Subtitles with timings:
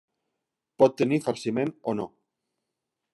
[0.83, 2.07] Pot tenir farciment o no.